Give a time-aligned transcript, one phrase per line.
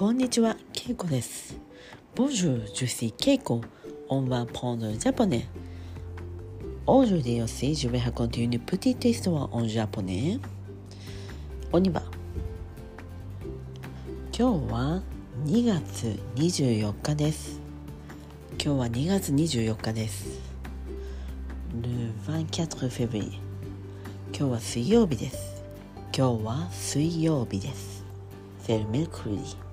[0.00, 1.54] こんにちは、ケイコです。
[2.16, 3.60] Bonjour, je suis Keiko.
[4.08, 5.44] On va prendre le japonais.
[6.86, 10.38] Aujourd'hui aussi, je vais raconter une petite histoire en japonais.
[11.70, 12.02] On y va.
[14.32, 15.02] 今日は
[15.44, 17.60] 2月24日です。
[18.52, 20.40] 今日は2月24日です。
[21.74, 23.32] Le 24 février.
[24.34, 25.62] 今日は水曜日です。
[26.16, 28.02] 今日は水曜日です。
[28.66, 29.69] C'est le mercredi.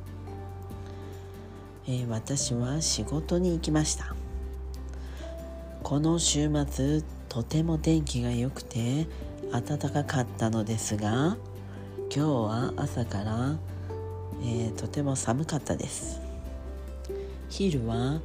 [1.90, 4.14] えー私は仕事に行きました。
[5.84, 9.08] この週末とても天気が良くて
[9.54, 11.38] 暖かかったのですが
[12.10, 13.56] 今日は朝から、
[14.42, 16.20] えーとても寒かったです。
[17.48, 18.20] 昼は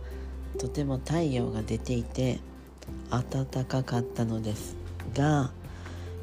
[0.58, 2.40] とても太陽が出ていて
[3.10, 4.76] 暖かかったのです
[5.14, 5.52] が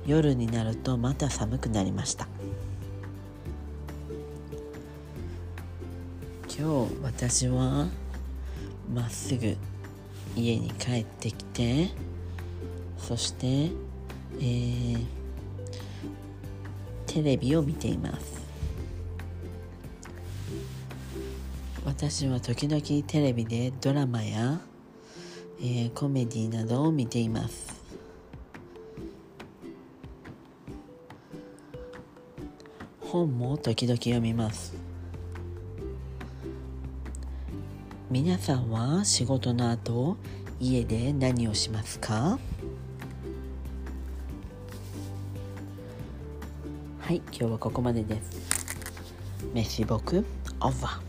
[0.06, 2.28] 夜になるとまた寒くなりました。
[6.58, 7.88] 今日私は
[8.94, 9.56] まっすぐ
[10.36, 11.90] 家に帰ってきて
[12.98, 15.20] そして、えー
[17.06, 18.40] テレビを見ています。
[21.84, 24.62] 私は時々テレビでドラマや、
[25.60, 27.82] えーコメディなどを見ています。
[33.00, 34.89] 本も時々読みます。
[38.12, 40.18] 皆さんは仕事の後
[40.60, 42.40] 家で何をしますか？
[47.02, 48.32] はい今日はここまでです。
[49.54, 50.26] 飯僕
[50.60, 51.09] オーバー